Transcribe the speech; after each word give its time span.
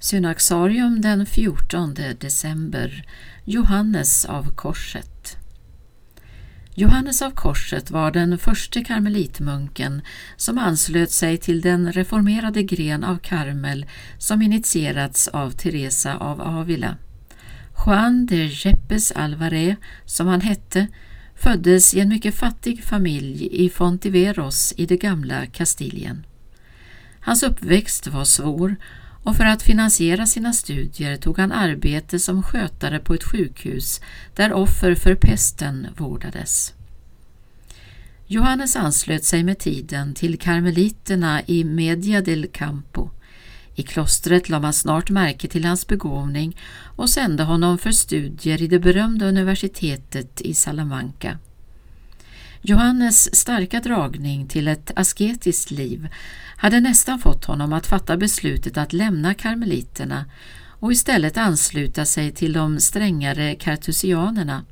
Synaxarium 0.00 1.00
den 1.00 1.26
14 1.26 1.94
december 2.20 3.04
Johannes 3.44 4.24
av 4.24 4.54
Korset 4.54 5.38
Johannes 6.74 7.22
av 7.22 7.30
Korset 7.30 7.90
var 7.90 8.10
den 8.10 8.38
första 8.38 8.84
karmelitmunken 8.84 10.02
som 10.36 10.58
anslöt 10.58 11.10
sig 11.10 11.38
till 11.38 11.60
den 11.60 11.92
reformerade 11.92 12.62
gren 12.62 13.04
av 13.04 13.18
Karmel 13.18 13.86
som 14.18 14.42
initierats 14.42 15.28
av 15.28 15.50
Teresa 15.50 16.16
av 16.16 16.40
Avila. 16.40 16.96
Juan 17.86 18.26
de 18.26 18.46
Jeppes 18.46 19.12
Alvarez, 19.12 19.76
som 20.04 20.26
han 20.26 20.40
hette, 20.40 20.86
föddes 21.34 21.94
i 21.94 22.00
en 22.00 22.08
mycket 22.08 22.34
fattig 22.34 22.84
familj 22.84 23.48
i 23.52 23.70
Fontiveros 23.70 24.74
i 24.76 24.86
det 24.86 24.96
gamla 24.96 25.46
Kastilien. 25.46 26.26
Hans 27.20 27.42
uppväxt 27.42 28.06
var 28.06 28.24
svår 28.24 28.76
och 29.28 29.36
för 29.36 29.44
att 29.44 29.62
finansiera 29.62 30.26
sina 30.26 30.52
studier 30.52 31.16
tog 31.16 31.38
han 31.38 31.52
arbete 31.52 32.18
som 32.18 32.42
skötare 32.42 32.98
på 32.98 33.14
ett 33.14 33.24
sjukhus 33.24 34.00
där 34.34 34.52
offer 34.52 34.94
för 34.94 35.14
pesten 35.14 35.86
vårdades. 35.96 36.74
Johannes 38.26 38.76
anslöt 38.76 39.24
sig 39.24 39.44
med 39.44 39.58
tiden 39.58 40.14
till 40.14 40.38
karmeliterna 40.38 41.42
i 41.46 41.64
Media 41.64 42.20
del 42.20 42.46
Campo. 42.52 43.10
I 43.74 43.82
klostret 43.82 44.48
lade 44.48 44.62
man 44.62 44.72
snart 44.72 45.10
märke 45.10 45.48
till 45.48 45.64
hans 45.64 45.86
begåvning 45.86 46.56
och 46.96 47.10
sände 47.10 47.42
honom 47.42 47.78
för 47.78 47.92
studier 47.92 48.62
i 48.62 48.66
det 48.66 48.78
berömda 48.78 49.26
universitetet 49.26 50.40
i 50.40 50.54
Salamanca. 50.54 51.38
Johannes 52.62 53.36
starka 53.36 53.80
dragning 53.80 54.48
till 54.48 54.68
ett 54.68 54.90
asketiskt 54.96 55.70
liv 55.70 56.08
hade 56.56 56.80
nästan 56.80 57.18
fått 57.18 57.44
honom 57.44 57.72
att 57.72 57.86
fatta 57.86 58.16
beslutet 58.16 58.76
att 58.76 58.92
lämna 58.92 59.34
karmeliterna 59.34 60.24
och 60.80 60.92
istället 60.92 61.36
ansluta 61.36 62.04
sig 62.04 62.32
till 62.32 62.52
de 62.52 62.80
strängare 62.80 63.54
kartusianerna 63.54 64.64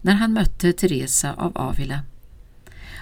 när 0.00 0.12
han 0.12 0.32
mötte 0.32 0.72
Teresa 0.72 1.34
av 1.34 1.58
Avila. 1.58 2.00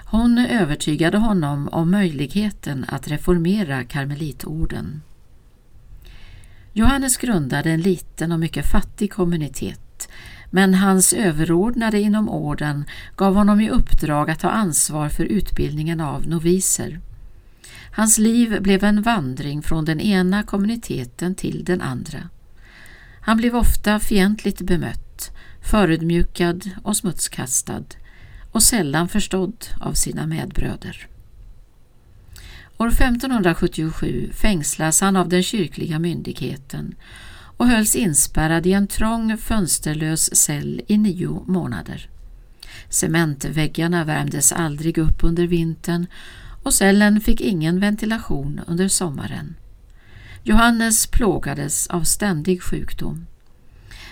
Hon 0.05 0.37
övertygade 0.37 1.17
honom 1.17 1.69
om 1.71 1.91
möjligheten 1.91 2.85
att 2.87 3.07
reformera 3.07 3.83
karmelitorden. 3.83 5.01
Johannes 6.73 7.17
grundade 7.17 7.71
en 7.71 7.81
liten 7.81 8.31
och 8.31 8.39
mycket 8.39 8.71
fattig 8.71 9.11
kommunitet 9.11 9.90
men 10.53 10.73
hans 10.73 11.13
överordnade 11.13 11.99
inom 11.99 12.29
orden 12.29 12.85
gav 13.15 13.35
honom 13.35 13.61
i 13.61 13.69
uppdrag 13.69 14.29
att 14.29 14.39
ta 14.39 14.49
ansvar 14.49 15.09
för 15.09 15.23
utbildningen 15.23 16.01
av 16.01 16.27
noviser. 16.27 16.99
Hans 17.91 18.17
liv 18.17 18.61
blev 18.61 18.83
en 18.83 19.01
vandring 19.01 19.61
från 19.61 19.85
den 19.85 19.99
ena 19.99 20.43
kommuniteten 20.43 21.35
till 21.35 21.63
den 21.65 21.81
andra. 21.81 22.29
Han 23.21 23.37
blev 23.37 23.55
ofta 23.55 23.99
fientligt 23.99 24.61
bemött, 24.61 25.31
förödmjukad 25.61 26.69
och 26.83 26.97
smutskastad 26.97 27.83
och 28.51 28.63
sällan 28.63 29.07
förstådd 29.07 29.65
av 29.79 29.93
sina 29.93 30.27
medbröder. 30.27 31.07
År 32.77 32.87
1577 32.87 34.29
fängslas 34.33 35.01
han 35.01 35.15
av 35.15 35.29
den 35.29 35.43
kyrkliga 35.43 35.99
myndigheten 35.99 36.95
och 37.61 37.67
hölls 37.67 37.95
inspärrad 37.95 38.65
i 38.65 38.73
en 38.73 38.87
trång 38.87 39.37
fönsterlös 39.37 40.35
cell 40.35 40.81
i 40.87 40.97
nio 40.97 41.43
månader. 41.47 42.09
Cementväggarna 42.89 44.03
värmdes 44.03 44.51
aldrig 44.51 44.97
upp 44.97 45.23
under 45.23 45.47
vintern 45.47 46.07
och 46.63 46.73
cellen 46.73 47.21
fick 47.21 47.41
ingen 47.41 47.79
ventilation 47.79 48.61
under 48.67 48.87
sommaren. 48.87 49.55
Johannes 50.43 51.07
plågades 51.07 51.87
av 51.87 52.03
ständig 52.03 52.61
sjukdom. 52.61 53.25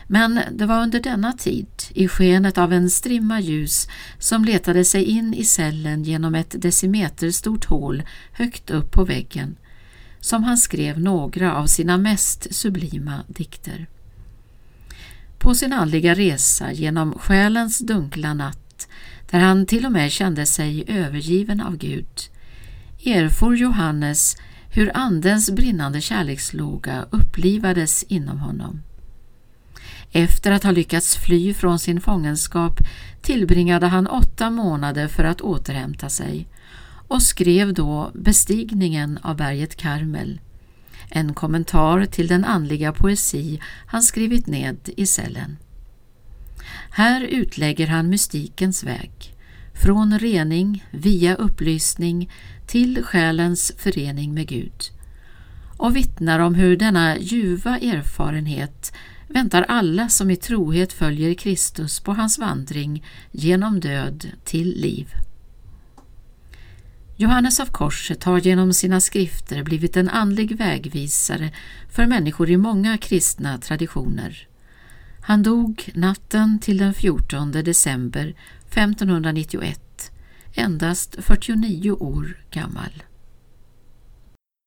Men 0.08 0.40
det 0.52 0.66
var 0.66 0.84
under 0.84 1.00
denna 1.00 1.34
tid, 1.34 1.68
i 1.90 2.08
skenet 2.08 2.58
av 2.58 2.74
en 2.74 2.90
strimma 2.90 3.40
ljus 3.40 3.88
som 4.20 4.46
letade 4.46 4.86
sig 4.86 5.04
in 5.04 5.34
i 5.34 5.46
cellen 5.46 6.04
genom 6.04 6.36
ett 6.36 6.62
decimeterstort 6.62 7.66
hål 7.66 8.04
högt 8.32 8.70
upp 8.70 8.92
på 8.92 9.06
väggen, 9.06 9.56
som 10.20 10.44
han 10.44 10.58
skrev 10.58 11.00
några 11.00 11.56
av 11.56 11.66
sina 11.66 11.98
mest 11.98 12.56
sublima 12.56 13.24
dikter. 13.28 13.88
På 15.38 15.56
sin 15.56 15.74
andliga 15.74 16.14
resa 16.16 16.72
genom 16.72 17.14
själens 17.14 17.80
dunkla 17.80 18.34
natt, 18.34 18.88
där 19.32 19.40
han 19.40 19.66
till 19.66 19.86
och 19.86 19.92
med 19.92 20.12
kände 20.12 20.46
sig 20.46 20.84
övergiven 20.88 21.62
av 21.62 21.78
Gud, 21.78 22.30
erfor 23.06 23.58
Johannes 23.58 24.38
hur 24.72 24.92
Andens 24.94 25.52
brinnande 25.52 26.02
kärlekslåga 26.02 27.06
upplivades 27.10 28.04
inom 28.04 28.40
honom. 28.40 28.82
Efter 30.12 30.52
att 30.52 30.64
ha 30.64 30.72
lyckats 30.72 31.16
fly 31.18 31.54
från 31.54 31.80
sin 31.80 32.02
fångenskap 32.02 32.80
tillbringade 33.22 33.88
han 33.88 34.08
åtta 34.08 34.50
månader 34.50 35.08
för 35.08 35.24
att 35.24 35.42
återhämta 35.42 36.10
sig 36.10 36.48
och 37.10 37.24
skrev 37.24 37.74
då 37.74 38.12
Bestigningen 38.14 39.20
av 39.22 39.38
berget 39.38 39.76
Karmel, 39.76 40.40
en 41.10 41.34
kommentar 41.34 42.06
till 42.06 42.28
den 42.28 42.46
andliga 42.46 42.94
poesi 42.94 43.60
han 43.86 44.04
skrivit 44.04 44.48
ned 44.48 44.78
i 44.98 45.06
cellen. 45.06 45.58
Här 46.92 47.22
utlägger 47.22 47.88
han 47.88 48.10
mystikens 48.10 48.84
väg, 48.84 49.12
från 49.74 50.20
rening 50.20 50.86
via 50.92 51.36
upplysning 51.36 52.32
till 52.68 53.04
själens 53.04 53.72
förening 53.78 54.34
med 54.34 54.48
Gud 54.48 54.84
och 55.78 55.96
vittnar 55.96 56.40
om 56.40 56.56
hur 56.56 56.78
denna 56.78 57.18
ljuva 57.18 57.78
erfarenhet 57.78 58.94
väntar 59.28 59.62
alla 59.62 60.10
som 60.10 60.32
i 60.32 60.36
trohet 60.36 60.94
följer 60.94 61.34
Kristus 61.34 62.00
på 62.00 62.14
hans 62.14 62.40
vandring 62.40 63.06
genom 63.32 63.80
död 63.80 64.28
till 64.44 64.68
liv. 64.68 65.08
Johannes 67.22 67.60
av 67.60 67.66
Korset 67.66 68.24
har 68.24 68.40
genom 68.40 68.74
sina 68.74 69.02
skrifter 69.02 69.64
blivit 69.64 69.98
en 69.98 70.10
andlig 70.10 70.58
vägvisare 70.58 71.52
för 71.90 72.06
människor 72.06 72.50
i 72.50 72.58
många 72.58 72.98
kristna 72.98 73.58
traditioner. 73.58 74.48
Han 75.22 75.44
dog 75.44 75.90
natten 75.94 76.60
till 76.60 76.78
den 76.78 76.94
14 76.94 77.52
december 77.52 78.34
1591, 78.70 80.12
endast 80.54 81.16
49 81.20 81.92
år 81.92 82.38
gammal. 82.52 83.04